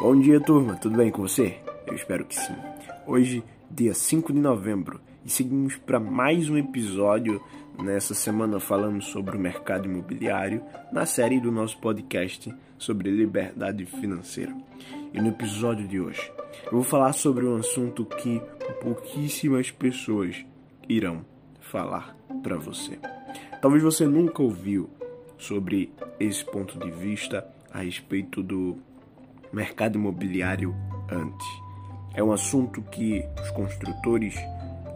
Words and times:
Bom 0.00 0.16
dia, 0.20 0.38
turma. 0.38 0.76
Tudo 0.76 0.96
bem 0.96 1.10
com 1.10 1.22
você? 1.22 1.58
Eu 1.84 1.92
espero 1.92 2.24
que 2.24 2.36
sim. 2.36 2.54
Hoje, 3.04 3.42
dia 3.68 3.92
5 3.92 4.32
de 4.32 4.38
novembro, 4.38 5.00
e 5.24 5.28
seguimos 5.28 5.74
para 5.74 5.98
mais 5.98 6.48
um 6.48 6.56
episódio 6.56 7.42
nessa 7.82 8.14
semana 8.14 8.60
falando 8.60 9.02
sobre 9.02 9.36
o 9.36 9.40
mercado 9.40 9.86
imobiliário 9.86 10.62
na 10.92 11.04
série 11.04 11.40
do 11.40 11.50
nosso 11.50 11.78
podcast 11.78 12.54
sobre 12.78 13.10
liberdade 13.10 13.86
financeira. 13.86 14.54
E 15.12 15.20
no 15.20 15.30
episódio 15.30 15.88
de 15.88 16.00
hoje, 16.00 16.30
eu 16.66 16.72
vou 16.72 16.84
falar 16.84 17.12
sobre 17.12 17.44
um 17.44 17.56
assunto 17.56 18.04
que 18.04 18.40
pouquíssimas 18.80 19.72
pessoas 19.72 20.46
irão 20.88 21.24
falar 21.60 22.16
para 22.40 22.56
você. 22.56 23.00
Talvez 23.60 23.82
você 23.82 24.06
nunca 24.06 24.44
ouviu 24.44 24.88
sobre 25.36 25.92
esse 26.20 26.44
ponto 26.44 26.78
de 26.78 26.88
vista 26.88 27.44
a 27.72 27.80
respeito 27.80 28.44
do 28.44 28.78
mercado 29.52 29.98
imobiliário 29.98 30.74
antes. 31.10 31.46
É 32.14 32.22
um 32.22 32.32
assunto 32.32 32.82
que 32.82 33.24
os 33.42 33.50
construtores, 33.50 34.34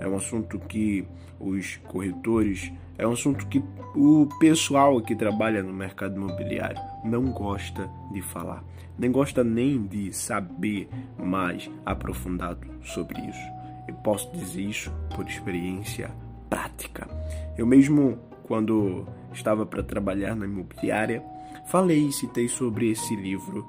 é 0.01 0.09
um 0.09 0.17
assunto 0.17 0.59
que 0.59 1.07
os 1.39 1.77
corretores, 1.89 2.73
é 2.99 3.07
um 3.07 3.13
assunto 3.13 3.47
que 3.47 3.63
o 3.95 4.29
pessoal 4.39 5.01
que 5.01 5.15
trabalha 5.15 5.63
no 5.63 5.73
mercado 5.73 6.17
imobiliário 6.17 6.81
não 7.05 7.31
gosta 7.33 7.89
de 8.13 8.23
falar, 8.23 8.65
nem 8.99 9.11
gosta 9.11 9.43
nem 9.43 9.87
de 9.87 10.13
saber 10.13 10.89
mais 11.19 11.71
aprofundado 11.85 12.67
sobre 12.83 13.21
isso. 13.21 13.53
Eu 13.89 13.95
posso 13.97 14.31
dizer 14.33 14.63
isso 14.63 14.93
por 15.15 15.27
experiência 15.27 16.11
prática. 16.49 17.09
Eu 17.57 17.67
mesmo, 17.67 18.19
quando 18.45 19.07
estava 19.33 19.67
para 19.67 19.83
trabalhar 19.83 20.37
na 20.37 20.45
imobiliária, 20.45 21.23
falei 21.67 22.07
e 22.07 22.13
citei 22.13 22.49
sobre 22.49 22.91
esse 22.91 23.17
livro 23.17 23.67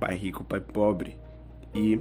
Pai 0.00 0.16
Rico, 0.16 0.42
Pai 0.42 0.60
Pobre 0.60 1.16
e 1.74 2.00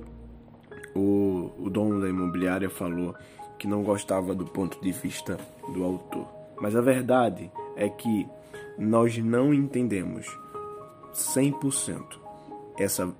o, 0.95 1.52
o 1.59 1.69
dono 1.69 2.02
da 2.02 2.08
imobiliária 2.08 2.69
falou 2.69 3.14
que 3.59 3.67
não 3.67 3.83
gostava 3.83 4.33
do 4.33 4.45
ponto 4.45 4.81
de 4.81 4.91
vista 4.91 5.38
do 5.73 5.83
autor. 5.83 6.25
Mas 6.61 6.75
a 6.75 6.81
verdade 6.81 7.52
é 7.75 7.89
que 7.89 8.25
nós 8.78 9.17
não 9.17 9.53
entendemos 9.53 10.25
100% 11.14 12.17
essa, 12.78 13.14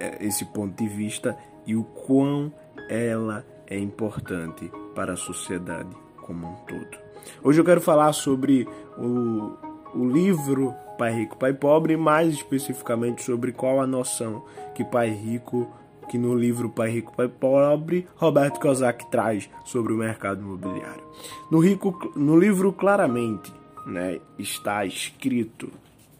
é, 0.00 0.24
esse 0.24 0.46
ponto 0.46 0.82
de 0.82 0.88
vista 0.88 1.36
e 1.66 1.76
o 1.76 1.84
quão 1.84 2.52
ela 2.88 3.44
é 3.66 3.78
importante 3.78 4.72
para 4.94 5.12
a 5.12 5.16
sociedade 5.16 5.94
como 6.22 6.46
um 6.46 6.54
todo. 6.66 7.02
Hoje 7.42 7.60
eu 7.60 7.64
quero 7.64 7.80
falar 7.80 8.12
sobre 8.12 8.66
o, 8.98 9.56
o 9.94 10.04
livro 10.04 10.74
Pai 10.98 11.12
Rico, 11.12 11.36
Pai 11.36 11.52
Pobre, 11.52 11.96
mais 11.96 12.34
especificamente 12.34 13.22
sobre 13.22 13.52
qual 13.52 13.80
a 13.80 13.86
noção 13.86 14.44
que 14.74 14.84
Pai 14.84 15.10
Rico, 15.10 15.68
que 16.08 16.18
no 16.18 16.34
livro 16.34 16.68
Pai 16.68 16.90
Rico, 16.90 17.12
Pai 17.16 17.28
Pobre, 17.28 18.06
Roberto 18.16 18.60
Kozak 18.60 19.10
traz 19.10 19.48
sobre 19.64 19.92
o 19.92 19.96
mercado 19.96 20.40
imobiliário. 20.40 21.02
No, 21.50 21.58
rico, 21.58 22.12
no 22.14 22.38
livro 22.38 22.72
claramente 22.72 23.52
né, 23.86 24.20
está 24.38 24.84
escrito 24.84 25.70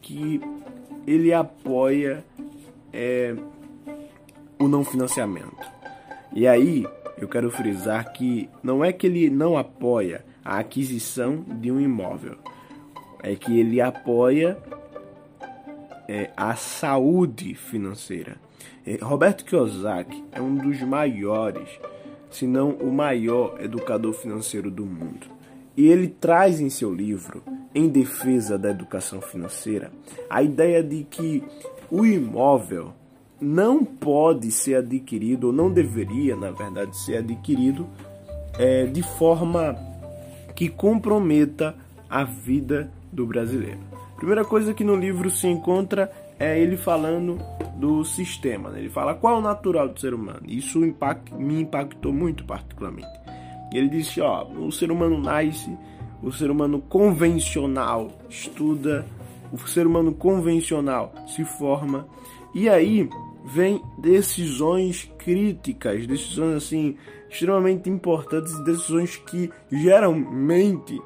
que 0.00 0.40
ele 1.06 1.32
apoia 1.32 2.24
é, 2.92 3.34
o 4.58 4.68
não 4.68 4.84
financiamento. 4.84 5.70
E 6.34 6.46
aí 6.46 6.86
eu 7.18 7.28
quero 7.28 7.50
frisar 7.50 8.12
que 8.12 8.48
não 8.62 8.84
é 8.84 8.92
que 8.92 9.06
ele 9.06 9.30
não 9.30 9.56
apoia 9.56 10.24
a 10.44 10.58
aquisição 10.58 11.44
de 11.60 11.70
um 11.70 11.80
imóvel, 11.80 12.36
é 13.22 13.34
que 13.34 13.58
ele 13.58 13.80
apoia 13.80 14.58
é, 16.08 16.30
a 16.36 16.54
saúde 16.56 17.54
financeira. 17.54 18.36
É, 18.86 18.98
Roberto 19.00 19.44
Kiyosaki 19.44 20.24
é 20.32 20.40
um 20.40 20.56
dos 20.56 20.80
maiores, 20.82 21.68
se 22.30 22.46
não 22.46 22.70
o 22.70 22.92
maior 22.92 23.56
educador 23.60 24.12
financeiro 24.12 24.70
do 24.70 24.84
mundo. 24.84 25.26
E 25.76 25.86
ele 25.86 26.08
traz 26.08 26.60
em 26.60 26.68
seu 26.68 26.92
livro, 26.92 27.42
Em 27.74 27.88
Defesa 27.88 28.58
da 28.58 28.70
Educação 28.70 29.22
Financeira, 29.22 29.90
a 30.28 30.42
ideia 30.42 30.82
de 30.82 31.04
que 31.04 31.42
o 31.90 32.04
imóvel 32.04 32.92
não 33.40 33.84
pode 33.84 34.50
ser 34.50 34.76
adquirido, 34.76 35.48
ou 35.48 35.52
não 35.52 35.72
deveria, 35.72 36.36
na 36.36 36.50
verdade, 36.50 36.96
ser 36.96 37.16
adquirido 37.16 37.88
é, 38.58 38.84
de 38.86 39.02
forma 39.02 39.76
que 40.54 40.68
comprometa 40.68 41.74
a 42.08 42.24
vida 42.24 42.90
do 43.12 43.26
brasileiro. 43.26 43.78
Primeira 44.16 44.44
coisa 44.44 44.72
que 44.72 44.84
no 44.84 44.96
livro 44.96 45.30
se 45.30 45.46
encontra 45.46 46.10
é 46.38 46.58
ele 46.58 46.76
falando 46.76 47.38
do 47.76 48.04
sistema. 48.04 48.70
Né? 48.70 48.80
Ele 48.80 48.88
fala 48.88 49.14
qual 49.14 49.36
é 49.36 49.38
o 49.38 49.42
natural 49.42 49.88
do 49.88 50.00
ser 50.00 50.14
humano. 50.14 50.42
Isso 50.46 50.84
impact, 50.84 51.34
me 51.34 51.60
impactou 51.60 52.12
muito 52.12 52.44
particularmente. 52.44 53.08
Ele 53.72 53.88
disse, 53.88 54.20
ó, 54.20 54.44
o 54.44 54.70
ser 54.70 54.90
humano 54.90 55.18
nasce, 55.18 55.76
o 56.22 56.30
ser 56.30 56.50
humano 56.50 56.80
convencional 56.80 58.10
estuda, 58.28 59.04
o 59.52 59.58
ser 59.58 59.86
humano 59.86 60.12
convencional 60.12 61.12
se 61.26 61.44
forma 61.44 62.06
e 62.54 62.68
aí 62.68 63.08
vem 63.44 63.82
decisões 63.98 65.10
críticas, 65.18 66.06
decisões 66.06 66.56
assim 66.56 66.96
extremamente 67.28 67.88
importantes, 67.88 68.62
decisões 68.64 69.16
que 69.16 69.50
geralmente 69.70 71.00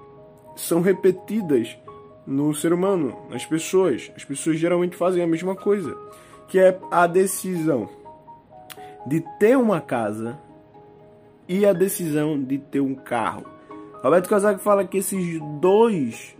são 0.56 0.80
repetidas 0.80 1.76
no 2.26 2.52
ser 2.54 2.72
humano, 2.72 3.16
nas 3.30 3.46
pessoas. 3.46 4.10
As 4.16 4.24
pessoas 4.24 4.58
geralmente 4.58 4.96
fazem 4.96 5.22
a 5.22 5.26
mesma 5.26 5.54
coisa, 5.54 5.96
que 6.48 6.58
é 6.58 6.78
a 6.90 7.06
decisão 7.06 7.88
de 9.06 9.20
ter 9.38 9.56
uma 9.56 9.80
casa 9.80 10.38
e 11.48 11.64
a 11.64 11.72
decisão 11.72 12.42
de 12.42 12.58
ter 12.58 12.80
um 12.80 12.94
carro. 12.94 13.44
Roberto 14.02 14.28
Kazak 14.28 14.60
fala 14.60 14.84
que 14.84 14.98
esses 14.98 15.40
dois 15.60 16.36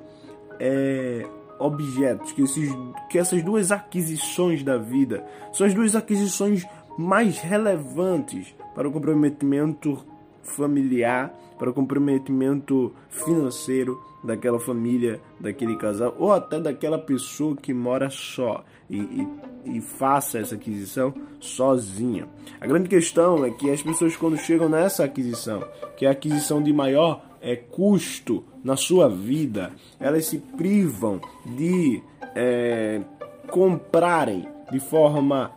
é, 0.58 1.26
objetos, 1.58 2.32
que, 2.32 2.42
esses, 2.42 2.70
que 3.08 3.18
essas 3.18 3.42
duas 3.42 3.70
aquisições 3.70 4.62
da 4.62 4.76
vida 4.76 5.24
são 5.52 5.66
as 5.66 5.74
duas 5.74 5.94
aquisições 5.94 6.66
mais 6.98 7.38
relevantes 7.38 8.54
para 8.74 8.88
o 8.88 8.92
comprometimento 8.92 10.04
familiar, 10.46 11.32
para 11.58 11.72
comprometimento 11.72 12.92
financeiro 13.08 14.00
daquela 14.22 14.58
família, 14.58 15.20
daquele 15.40 15.76
casal, 15.76 16.14
ou 16.18 16.32
até 16.32 16.60
daquela 16.60 16.98
pessoa 16.98 17.56
que 17.56 17.72
mora 17.72 18.10
só 18.10 18.64
e, 18.90 18.98
e, 18.98 19.76
e, 19.76 19.80
faça 19.80 20.38
essa 20.38 20.54
aquisição 20.54 21.14
sozinha. 21.40 22.28
A 22.60 22.66
grande 22.66 22.88
questão 22.88 23.44
é 23.44 23.50
que 23.50 23.70
as 23.70 23.82
pessoas, 23.82 24.16
quando 24.16 24.36
chegam 24.36 24.68
nessa 24.68 25.04
aquisição, 25.04 25.62
que 25.96 26.04
é 26.04 26.08
a 26.08 26.12
aquisição 26.12 26.62
de 26.62 26.72
maior 26.72 27.22
é, 27.40 27.56
custo 27.56 28.44
na 28.62 28.76
sua 28.76 29.08
vida, 29.08 29.72
elas 30.00 30.26
se 30.26 30.38
privam 30.38 31.20
de 31.44 32.02
é, 32.34 33.00
comprarem 33.48 34.48
de 34.70 34.80
forma 34.80 35.52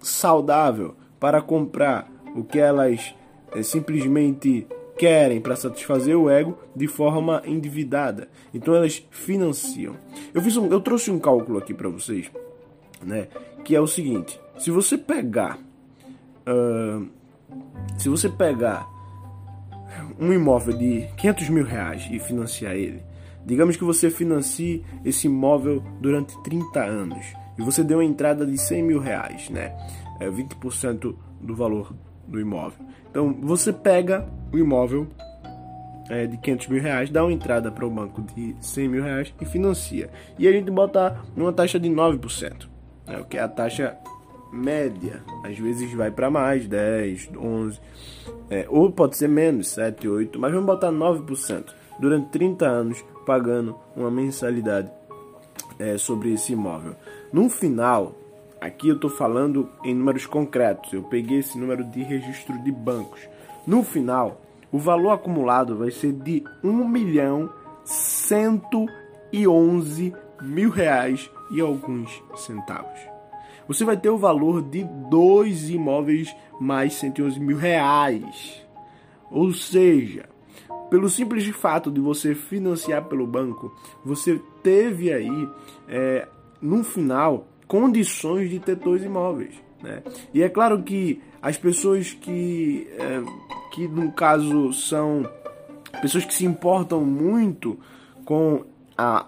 saudável 0.00 0.94
para 1.18 1.42
comprar 1.42 2.08
o 2.34 2.44
que 2.44 2.58
elas 2.58 3.14
simplesmente 3.62 4.66
querem 4.96 5.40
para 5.40 5.56
satisfazer 5.56 6.16
o 6.16 6.28
ego 6.28 6.58
de 6.74 6.86
forma 6.86 7.42
endividada. 7.44 8.28
Então 8.52 8.74
elas 8.74 9.06
financiam. 9.10 9.96
Eu 10.32 10.42
fiz 10.42 10.56
um, 10.56 10.66
eu 10.66 10.80
trouxe 10.80 11.10
um 11.10 11.18
cálculo 11.18 11.58
aqui 11.58 11.74
para 11.74 11.88
vocês, 11.88 12.30
né? 13.02 13.28
Que 13.64 13.76
é 13.76 13.80
o 13.80 13.86
seguinte: 13.86 14.40
se 14.58 14.70
você 14.70 14.96
pegar, 14.96 15.58
uh, 16.46 17.06
se 17.98 18.08
você 18.08 18.28
pegar 18.28 18.88
um 20.18 20.32
imóvel 20.32 20.76
de 20.76 21.06
500 21.16 21.48
mil 21.50 21.64
reais 21.64 22.08
e 22.10 22.18
financiar 22.18 22.74
ele, 22.74 23.02
digamos 23.44 23.76
que 23.76 23.84
você 23.84 24.10
financie 24.10 24.84
esse 25.04 25.26
imóvel 25.26 25.82
durante 26.00 26.40
30 26.42 26.82
anos 26.82 27.24
e 27.58 27.62
você 27.62 27.82
deu 27.82 27.98
uma 27.98 28.04
entrada 28.04 28.46
de 28.46 28.58
100 28.58 28.82
mil 28.82 29.00
reais, 29.00 29.48
né? 29.50 29.76
É 30.20 30.28
20% 30.30 31.14
do 31.40 31.54
valor 31.54 31.94
do 32.26 32.40
imóvel. 32.40 32.84
Então 33.10 33.32
você 33.40 33.72
pega 33.72 34.26
o 34.52 34.58
imóvel 34.58 35.06
é, 36.08 36.26
de 36.26 36.36
500 36.36 36.68
mil 36.68 36.82
reais, 36.82 37.10
dá 37.10 37.24
uma 37.24 37.32
entrada 37.32 37.70
para 37.70 37.86
o 37.86 37.90
banco 37.90 38.22
de 38.22 38.54
100 38.60 38.88
mil 38.88 39.02
reais 39.02 39.34
e 39.40 39.44
financia. 39.44 40.10
E 40.38 40.46
a 40.46 40.52
gente 40.52 40.70
bota 40.70 41.16
uma 41.36 41.52
taxa 41.52 41.78
de 41.78 41.88
9%, 41.88 42.68
né, 43.06 43.18
o 43.18 43.24
que 43.24 43.36
é 43.36 43.42
a 43.42 43.48
taxa 43.48 43.96
média. 44.52 45.22
Às 45.44 45.58
vezes 45.58 45.92
vai 45.94 46.10
para 46.10 46.30
mais, 46.30 46.66
10, 46.66 47.30
11, 47.36 47.80
é, 48.50 48.66
ou 48.68 48.90
pode 48.90 49.16
ser 49.16 49.28
menos, 49.28 49.68
7, 49.68 50.08
8, 50.08 50.38
mas 50.38 50.52
vamos 50.52 50.66
botar 50.66 50.92
9% 50.92 51.64
durante 51.98 52.28
30 52.30 52.66
anos 52.66 53.04
pagando 53.24 53.76
uma 53.96 54.10
mensalidade 54.10 54.90
é, 55.78 55.98
sobre 55.98 56.32
esse 56.32 56.52
imóvel. 56.52 56.94
No 57.32 57.48
final, 57.48 58.14
Aqui 58.60 58.88
eu 58.88 58.96
estou 58.96 59.10
falando 59.10 59.68
em 59.84 59.94
números 59.94 60.26
concretos. 60.26 60.92
Eu 60.92 61.02
peguei 61.02 61.38
esse 61.38 61.58
número 61.58 61.84
de 61.84 62.02
registro 62.02 62.58
de 62.62 62.72
bancos. 62.72 63.20
No 63.66 63.82
final, 63.82 64.40
o 64.72 64.78
valor 64.78 65.10
acumulado 65.10 65.76
vai 65.76 65.90
ser 65.90 66.12
de 66.12 66.42
1 66.62 66.88
milhão 66.88 67.52
111 67.84 70.14
mil 70.42 70.70
reais 70.70 71.30
e 71.50 71.60
alguns 71.60 72.22
centavos. 72.34 72.98
você 73.68 73.84
vai 73.84 73.96
ter 73.96 74.10
o 74.10 74.18
valor 74.18 74.62
de 74.62 74.84
dois 75.10 75.70
imóveis 75.70 76.34
mais 76.60 76.94
111 76.94 77.40
mil 77.40 77.56
reais. 77.56 78.64
Ou 79.30 79.52
seja, 79.52 80.28
pelo 80.88 81.08
simples 81.08 81.44
fato 81.48 81.90
de 81.90 82.00
você 82.00 82.34
financiar 82.34 83.04
pelo 83.04 83.26
banco, 83.26 83.74
você 84.04 84.40
teve 84.62 85.12
aí, 85.12 85.48
é, 85.88 86.28
no 86.60 86.84
final, 86.84 87.46
condições 87.66 88.50
de 88.50 88.58
ter 88.58 88.76
dois 88.76 89.02
imóveis. 89.02 89.54
Né? 89.82 90.02
E 90.32 90.42
é 90.42 90.48
claro 90.48 90.82
que 90.82 91.20
as 91.40 91.56
pessoas 91.56 92.12
que, 92.12 92.88
é, 92.98 93.22
que 93.72 93.86
no 93.86 94.12
caso 94.12 94.72
são 94.72 95.28
pessoas 96.00 96.24
que 96.24 96.34
se 96.34 96.44
importam 96.44 97.04
muito 97.04 97.78
com 98.24 98.64
a, 98.96 99.26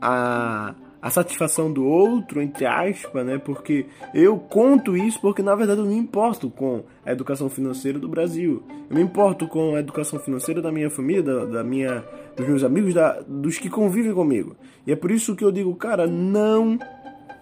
a 0.00 0.74
a 1.06 1.10
satisfação 1.10 1.72
do 1.72 1.84
outro, 1.84 2.42
entre 2.42 2.66
aspas, 2.66 3.24
né? 3.24 3.38
Porque 3.38 3.86
eu 4.12 4.36
conto 4.38 4.96
isso 4.96 5.20
porque 5.20 5.40
na 5.40 5.54
verdade 5.54 5.80
eu 5.80 5.86
me 5.86 5.94
importo 5.96 6.50
com 6.50 6.82
a 7.04 7.12
educação 7.12 7.48
financeira 7.48 7.96
do 7.96 8.08
Brasil. 8.08 8.60
Eu 8.90 8.96
me 8.96 9.02
importo 9.02 9.46
com 9.46 9.76
a 9.76 9.78
educação 9.78 10.18
financeira 10.18 10.60
da 10.60 10.72
minha 10.72 10.90
família, 10.90 11.22
da, 11.22 11.44
da 11.44 11.62
minha, 11.62 12.02
dos 12.36 12.48
meus 12.48 12.64
amigos, 12.64 12.92
da, 12.92 13.20
dos 13.20 13.56
que 13.56 13.70
convivem 13.70 14.12
comigo. 14.12 14.56
E 14.84 14.90
é 14.90 14.96
por 14.96 15.12
isso 15.12 15.36
que 15.36 15.44
eu 15.44 15.52
digo, 15.52 15.72
cara, 15.76 16.08
não 16.08 16.76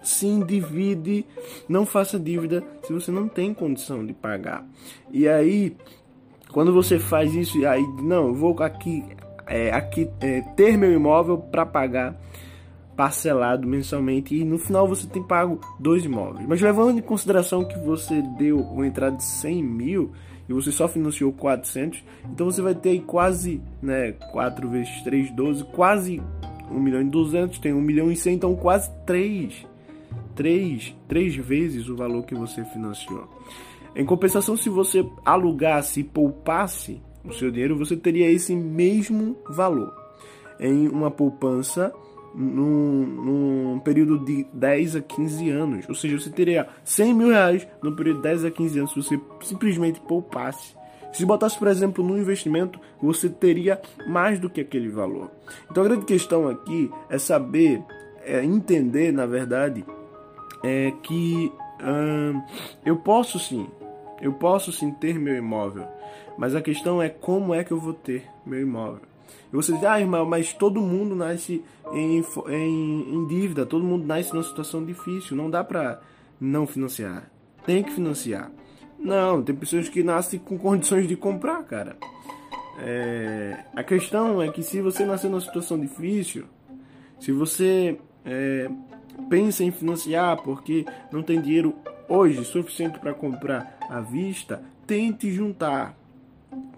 se 0.07 0.27
endivide, 0.27 1.25
não 1.67 1.85
faça 1.85 2.19
dívida 2.19 2.63
se 2.83 2.93
você 2.93 3.11
não 3.11 3.27
tem 3.27 3.53
condição 3.53 4.05
de 4.05 4.13
pagar. 4.13 4.65
E 5.11 5.27
aí, 5.27 5.75
quando 6.51 6.71
você 6.71 6.99
faz 6.99 7.33
isso, 7.33 7.65
aí 7.67 7.83
não, 8.01 8.33
vou 8.33 8.61
aqui, 8.61 9.03
é, 9.47 9.71
aqui 9.71 10.09
é, 10.21 10.41
ter 10.55 10.77
meu 10.77 10.91
imóvel 10.91 11.37
para 11.37 11.65
pagar 11.65 12.19
parcelado 12.95 13.67
mensalmente 13.67 14.33
e 14.33 14.45
no 14.45 14.57
final 14.57 14.87
você 14.87 15.05
tem 15.05 15.21
pago 15.21 15.59
dois 15.79 16.05
imóveis. 16.05 16.47
Mas 16.47 16.61
levando 16.61 16.97
em 16.97 17.01
consideração 17.01 17.65
que 17.65 17.77
você 17.79 18.21
deu 18.37 18.59
uma 18.59 18.87
entrada 18.87 19.17
de 19.17 19.23
100 19.23 19.63
mil 19.63 20.11
e 20.47 20.53
você 20.53 20.71
só 20.71 20.87
financiou 20.87 21.33
400, 21.33 22.03
então 22.31 22.45
você 22.49 22.61
vai 22.61 22.75
ter 22.75 22.89
aí 22.89 22.99
quase, 23.01 23.61
né, 23.81 24.13
4 24.31 24.69
vezes 24.69 25.01
3, 25.01 25.31
12, 25.31 25.63
quase 25.65 26.21
1 26.71 26.79
milhão 26.79 27.01
e 27.01 27.05
200, 27.05 27.59
tem 27.59 27.73
1 27.73 27.81
milhão 27.81 28.11
e 28.11 28.15
100, 28.15 28.35
então 28.35 28.55
quase 28.55 28.89
3, 29.05 29.65
3, 30.35 30.95
3 31.07 31.35
vezes 31.37 31.89
o 31.89 31.95
valor 31.95 32.23
que 32.25 32.35
você 32.35 32.63
financiou. 32.65 33.27
Em 33.95 34.05
compensação, 34.05 34.57
se 34.57 34.69
você 34.69 35.05
alugasse 35.23 36.01
e 36.01 36.03
poupasse 36.03 37.01
o 37.23 37.33
seu 37.33 37.49
dinheiro, 37.49 37.77
você 37.77 37.95
teria 37.95 38.29
esse 38.29 38.55
mesmo 38.55 39.37
valor 39.49 39.93
em 40.59 40.87
uma 40.87 41.09
poupança 41.09 41.93
num, 42.33 43.05
num, 43.73 43.79
período 43.79 44.19
de 44.19 44.45
10 44.53 44.97
a 44.97 45.01
15 45.01 45.49
anos. 45.49 45.85
Ou 45.87 45.95
seja, 45.95 46.19
você 46.19 46.29
teria 46.29 46.67
100 46.83 47.13
mil 47.13 47.29
reais 47.29 47.65
no 47.81 47.95
período 47.95 48.17
de 48.17 48.23
10 48.23 48.45
a 48.45 48.51
15 48.51 48.79
anos 48.79 48.91
se 48.91 49.01
você 49.01 49.21
simplesmente 49.41 50.01
poupasse. 50.01 50.75
Se 51.13 51.25
botasse, 51.25 51.57
por 51.57 51.69
exemplo, 51.69 52.03
no 52.03 52.17
investimento, 52.17 52.77
você 53.01 53.29
teria 53.29 53.81
mais 54.05 54.37
do 54.37 54.49
que 54.49 54.59
aquele 54.59 54.89
valor. 54.89 55.31
Então 55.71 55.81
a 55.81 55.87
grande 55.87 56.05
questão 56.05 56.49
aqui 56.49 56.91
é 57.09 57.17
saber, 57.17 57.81
é 58.21 58.43
entender, 58.43 59.13
na 59.13 59.25
verdade, 59.25 59.85
é 60.65 60.91
que 61.03 61.53
hum, 61.79 62.41
eu 62.83 62.97
posso 62.97 63.37
sim, 63.37 63.67
eu 64.19 64.33
posso 64.33 64.71
sim 64.71 64.91
ter 64.91 65.19
meu 65.19 65.35
imóvel, 65.35 65.87
mas 66.39 66.55
a 66.55 66.61
questão 66.61 66.99
é 66.99 67.07
como 67.07 67.53
é 67.53 67.63
que 67.63 67.71
eu 67.71 67.79
vou 67.79 67.93
ter 67.93 68.27
meu 68.43 68.59
imóvel. 68.59 69.01
E 69.53 69.55
você 69.55 69.73
diz, 69.73 69.83
ah, 69.83 69.99
irmão, 69.99 70.25
mas 70.25 70.53
todo 70.53 70.81
mundo 70.81 71.15
nasce 71.15 71.63
em, 71.93 72.23
em, 72.49 73.15
em 73.15 73.27
dívida, 73.27 73.65
todo 73.65 73.85
mundo 73.85 74.05
nasce 74.05 74.33
numa 74.33 74.43
situação 74.43 74.83
difícil, 74.83 75.37
não 75.37 75.49
dá 75.51 75.63
pra 75.63 76.01
não 76.41 76.65
financiar. 76.65 77.29
Tem 77.63 77.83
que 77.83 77.91
financiar. 77.91 78.51
Não, 78.97 79.43
tem 79.43 79.55
pessoas 79.55 79.87
que 79.87 80.01
nascem 80.01 80.39
com 80.39 80.57
condições 80.59 81.07
de 81.07 81.15
comprar, 81.15 81.63
cara. 81.63 81.95
É, 82.79 83.65
a 83.75 83.83
questão 83.83 84.41
é 84.41 84.49
que 84.49 84.63
se 84.63 84.81
você 84.81 85.05
nascer 85.05 85.29
numa 85.29 85.39
situação 85.41 85.79
difícil, 85.79 86.45
se 87.19 87.31
você 87.31 87.97
é, 88.25 88.69
pensa 89.29 89.63
em 89.63 89.71
financiar 89.71 90.41
porque 90.41 90.85
não 91.11 91.21
tem 91.21 91.41
dinheiro 91.41 91.75
hoje 92.07 92.43
suficiente 92.45 92.99
para 92.99 93.13
comprar 93.13 93.77
à 93.89 93.99
vista, 93.99 94.61
tente 94.85 95.31
juntar 95.31 95.95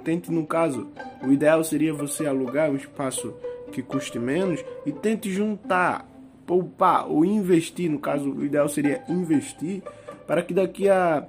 tente, 0.07 0.31
no 0.31 0.47
caso, 0.47 0.87
o 1.21 1.33
ideal 1.33 1.61
seria 1.65 1.93
você 1.93 2.25
alugar 2.25 2.71
um 2.71 2.77
espaço 2.77 3.33
que 3.73 3.81
custe 3.81 4.17
menos 4.17 4.63
e 4.85 4.91
tente 4.93 5.29
juntar, 5.29 6.09
poupar 6.45 7.11
ou 7.11 7.25
investir. 7.25 7.91
No 7.91 7.99
caso, 7.99 8.31
o 8.31 8.45
ideal 8.45 8.69
seria 8.69 9.03
investir 9.09 9.83
para 10.25 10.41
que 10.41 10.53
daqui 10.53 10.87
a 10.87 11.27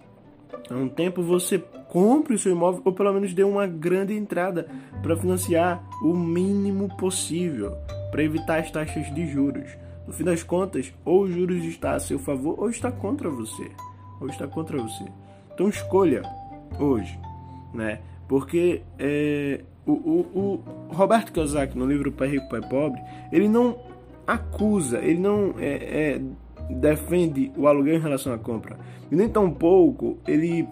um 0.70 0.88
tempo 0.88 1.22
você 1.22 1.58
compre 1.88 2.34
o 2.34 2.38
seu 2.38 2.52
imóvel 2.52 2.80
ou 2.84 2.92
pelo 2.92 3.12
menos 3.12 3.34
dê 3.34 3.42
uma 3.42 3.66
grande 3.66 4.14
entrada 4.14 4.68
para 5.02 5.16
financiar 5.16 5.82
o 6.00 6.14
mínimo 6.14 6.88
possível 6.96 7.76
para 8.12 8.22
evitar 8.22 8.60
as 8.60 8.70
taxas 8.70 9.12
de 9.12 9.26
juros. 9.26 9.68
No 10.08 10.14
fim 10.14 10.24
das 10.24 10.42
contas, 10.42 10.90
ou 11.04 11.24
os 11.24 11.30
juros 11.30 11.62
está 11.64 11.92
a 11.92 12.00
seu 12.00 12.18
favor 12.18 12.58
ou 12.58 12.70
está 12.70 12.90
contra 12.90 13.28
você, 13.28 13.70
ou 14.18 14.26
está 14.26 14.48
contra 14.48 14.78
você. 14.78 15.04
Então 15.52 15.68
escolha 15.68 16.22
hoje, 16.80 17.20
né? 17.74 18.00
Porque 18.26 18.80
é, 18.98 19.60
o, 19.84 19.92
o, 19.92 20.62
o, 20.88 20.94
Roberto 20.94 21.30
Kiyosaki, 21.30 21.76
no 21.76 21.84
livro 21.84 22.10
Pai 22.10 22.28
Rico, 22.28 22.48
Pai 22.48 22.62
Pobre, 22.62 22.98
ele 23.30 23.48
não 23.50 23.78
acusa, 24.26 24.98
ele 24.98 25.20
não 25.20 25.54
é, 25.58 26.14
é, 26.14 26.20
defende 26.70 27.52
o 27.54 27.66
aluguel 27.66 27.96
em 27.96 28.00
relação 28.00 28.32
à 28.32 28.38
compra. 28.38 28.78
E 29.10 29.14
nem 29.14 29.28
tão 29.28 29.50
pouco 29.50 30.16
ele 30.26 30.66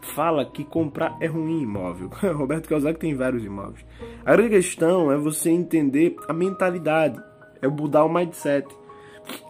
fala 0.00 0.46
que 0.46 0.64
comprar 0.64 1.18
é 1.20 1.26
ruim 1.26 1.60
imóvel. 1.60 2.08
Roberto 2.34 2.66
Kiyosaki 2.66 2.98
tem 2.98 3.14
vários 3.14 3.44
imóveis. 3.44 3.84
A 4.24 4.32
grande 4.32 4.50
questão 4.56 5.12
é 5.12 5.18
você 5.18 5.50
entender 5.50 6.16
a 6.26 6.32
mentalidade, 6.32 7.20
é 7.64 7.68
mudar 7.68 8.04
o 8.04 8.12
mindset. 8.12 8.68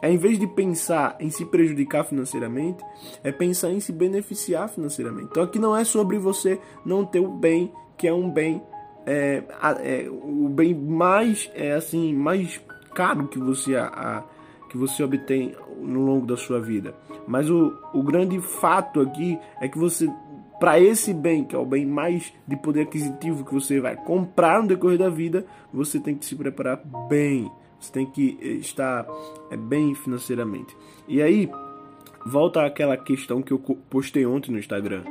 É 0.01 0.11
em 0.11 0.17
vez 0.17 0.39
de 0.39 0.47
pensar 0.47 1.17
em 1.19 1.31
se 1.31 1.45
prejudicar 1.45 2.05
financeiramente, 2.05 2.85
é 3.25 3.33
pensar 3.33 3.71
em 3.71 3.81
se 3.81 3.93
beneficiar 3.93 4.69
financeiramente. 4.69 5.29
Então 5.31 5.43
aqui 5.43 5.59
não 5.59 5.77
é 5.77 5.85
sobre 5.85 6.17
você 6.17 6.61
não 6.87 7.05
ter 7.05 7.19
o 7.19 7.29
bem, 7.29 7.73
que 7.97 8.07
é 8.07 8.13
um 8.13 8.31
bem, 8.31 8.63
é, 9.05 9.43
é 9.83 10.09
o 10.09 10.49
bem 10.49 10.75
mais, 10.75 11.51
é 11.55 11.73
assim, 11.73 12.15
mais 12.15 12.61
caro 12.95 13.27
que 13.27 13.39
você 13.39 13.75
a, 13.75 13.87
a, 13.87 14.23
que 14.69 14.79
você 14.79 15.03
obtém 15.03 15.57
no 15.81 16.05
longo 16.05 16.25
da 16.25 16.37
sua 16.37 16.61
vida. 16.61 16.95
Mas 17.27 17.51
o, 17.51 17.77
o 17.93 18.03
grande 18.03 18.41
fato 18.41 19.01
aqui 19.01 19.37
é 19.61 19.67
que 19.67 19.79
você 19.79 20.09
para 20.61 20.79
esse 20.79 21.13
bem, 21.13 21.45
que 21.45 21.55
é 21.55 21.59
o 21.59 21.67
bem 21.67 21.85
mais 21.85 22.33
de 22.47 22.57
poder 22.57 22.83
aquisitivo 22.83 23.45
que 23.45 23.53
você 23.53 23.81
vai 23.81 23.97
comprar 23.97 24.63
no 24.63 24.69
decorrer 24.69 24.99
da 24.99 25.11
vida, 25.11 25.45
você 25.73 25.99
tem 25.99 26.15
que 26.15 26.25
se 26.25 26.37
preparar 26.37 26.81
bem. 27.09 27.51
Você 27.85 27.93
tem 27.93 28.07
que 28.07 28.39
eh, 28.41 28.47
estar 28.55 29.07
é, 29.51 29.57
bem 29.57 29.95
financeiramente. 29.95 30.75
E 31.07 31.21
aí, 31.21 31.51
volta 32.25 32.65
àquela 32.65 32.97
questão 32.97 33.43
que 33.43 33.53
eu 33.53 33.59
postei 33.91 34.25
ontem 34.25 34.51
no 34.51 34.59
Instagram: 34.59 35.05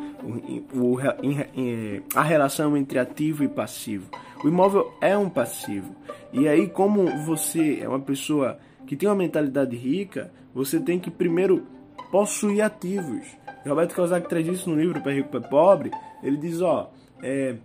o, 0.74 0.96
o, 0.96 1.00
eh, 1.00 2.02
a 2.16 2.24
relação 2.24 2.76
entre 2.76 2.98
ativo 2.98 3.44
e 3.44 3.48
passivo. 3.48 4.10
O 4.44 4.48
imóvel 4.48 4.92
é 5.00 5.16
um 5.18 5.30
passivo. 5.30 5.96
E 6.32 6.48
aí, 6.48 6.68
como 6.68 7.06
você 7.24 7.80
é 7.80 7.88
uma 7.88 8.00
pessoa 8.00 8.58
que 8.88 8.96
tem 8.96 9.08
uma 9.08 9.16
mentalidade 9.16 9.76
rica, 9.76 10.32
você 10.54 10.80
tem 10.80 11.00
que 11.00 11.12
primeiro 11.12 11.66
possuir 12.12 12.62
ativos. 12.62 13.26
Roberto 13.66 13.94
Kiyosaki 13.94 14.28
traz 14.28 14.48
isso 14.48 14.70
no 14.70 14.76
livro 14.76 15.00
Para 15.02 15.14
Rico 15.14 15.30
para 15.30 15.42
Pobre. 15.42 15.92
Ele 16.24 16.38
diz: 16.38 16.60
ó, 16.60 16.92
é, 17.22 17.56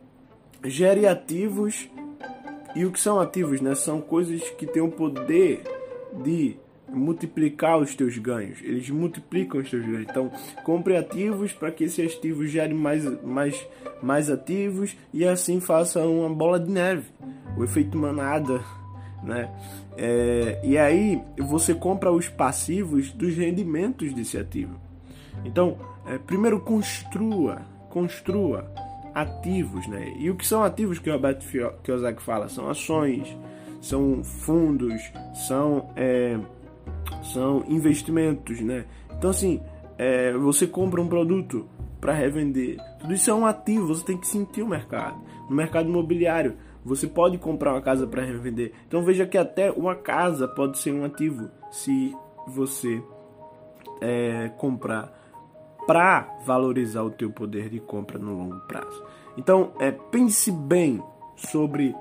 gere 0.64 1.06
ativos 1.06 1.88
e 2.78 2.87
o 2.87 2.92
que 2.92 3.00
são 3.00 3.18
ativos, 3.18 3.61
né? 3.61 3.75
São 3.75 4.00
coisas 4.00 4.40
que 4.50 4.64
têm 4.64 4.80
o 4.80 4.88
poder 4.88 5.64
de 6.23 6.56
multiplicar 6.88 7.76
os 7.76 7.92
teus 7.92 8.16
ganhos. 8.18 8.61
Eles 8.62 8.88
multiplicam 8.88 9.61
os 9.61 9.68
teus 9.68 9.85
ganhos. 9.85 10.06
Então, 10.08 10.30
compre 10.62 10.97
ativos 10.97 11.52
para 11.52 11.73
que 11.73 11.82
esses 11.82 12.16
ativos 12.16 12.52
gerem 12.52 12.76
mais, 12.76 13.04
mais, 13.25 13.66
mais 14.00 14.30
ativos 14.30 14.97
e 15.12 15.25
assim 15.25 15.58
faça 15.58 16.06
uma 16.06 16.32
bola 16.32 16.61
de 16.61 16.70
neve. 16.70 17.06
O 17.56 17.64
efeito 17.64 17.99
manada, 17.99 18.62
né? 19.25 19.52
É, 19.97 20.61
e 20.62 20.78
aí 20.78 21.20
você 21.37 21.75
compra 21.75 22.12
os 22.12 22.28
passivos 22.28 23.11
dos 23.11 23.35
rendimentos 23.37 24.14
desse 24.14 24.38
ativo. 24.38 24.80
Então, 25.44 25.76
é, 26.06 26.16
primeiro 26.16 26.61
construa, 26.61 27.62
construa 27.90 28.70
ativos, 29.20 29.87
né? 29.87 30.12
E 30.16 30.30
o 30.30 30.37
que 30.37 30.46
são 30.46 30.62
ativos 30.62 30.98
que 30.98 31.10
o 31.10 31.12
Roberto 31.12 31.44
Kiyosaki 31.82 32.22
fala? 32.22 32.48
São 32.48 32.68
ações, 32.68 33.37
são 33.80 34.22
fundos, 34.22 35.12
são, 35.46 35.90
é, 35.96 36.38
são 37.32 37.64
investimentos, 37.68 38.60
né? 38.60 38.84
Então, 39.16 39.30
assim, 39.30 39.60
é, 39.96 40.32
você 40.32 40.66
compra 40.66 41.00
um 41.00 41.08
produto 41.08 41.68
para 42.00 42.12
revender. 42.12 42.76
Tudo 43.00 43.12
isso 43.12 43.30
é 43.30 43.34
um 43.34 43.46
ativo, 43.46 43.88
você 43.88 44.04
tem 44.04 44.16
que 44.16 44.26
sentir 44.26 44.62
o 44.62 44.68
mercado. 44.68 45.20
No 45.48 45.56
mercado 45.56 45.88
imobiliário, 45.88 46.56
você 46.84 47.06
pode 47.06 47.38
comprar 47.38 47.72
uma 47.72 47.82
casa 47.82 48.06
para 48.06 48.25
revender. 48.25 48.72
Então 48.87 49.02
veja 49.02 49.26
que 49.26 49.37
até 49.37 49.70
uma 49.70 49.94
casa 49.94 50.46
pode 50.46 50.78
ser 50.78 50.92
um 50.92 51.04
ativo 51.04 51.50
se 51.70 52.14
você 52.46 53.02
é, 54.00 54.50
comprar 54.56 55.17
para 55.88 56.37
valorizar 56.45 57.02
o 57.02 57.11
teu 57.11 57.30
poder 57.30 57.71
de 57.71 57.80
compra 57.80 58.18
no 58.18 58.37
longo 58.37 58.61
prazo. 58.68 59.02
Então, 59.38 59.73
é, 59.80 59.90
pense 59.90 60.52
bem 60.52 61.02
sobre 61.35 61.97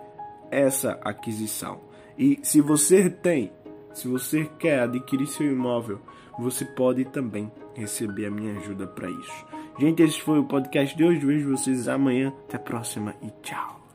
essa 0.52 1.00
aquisição. 1.06 1.80
E 2.18 2.38
se 2.44 2.60
você 2.60 3.10
tem, 3.10 3.50
se 3.94 4.10
você 4.10 4.44
quer 4.60 4.82
adquirir 4.82 5.26
seu 5.28 5.50
imóvel, 5.50 6.02
você 6.38 6.66
pode 6.66 7.06
também 7.06 7.50
receber 7.76 8.26
a 8.26 8.32
minha 8.32 8.58
ajuda 8.58 8.86
para 8.86 9.10
isso. 9.10 9.46
Gente, 9.80 10.04
esse 10.04 10.22
foi 10.22 10.38
o 10.38 10.44
podcast 10.44 10.98
de 10.98 11.06
hoje. 11.06 11.26
Vejo 11.26 11.56
vocês 11.56 11.88
amanhã. 11.88 12.34
Até 12.46 12.58
a 12.58 12.60
próxima 12.60 13.16
e 13.22 13.32
tchau. 13.42 13.87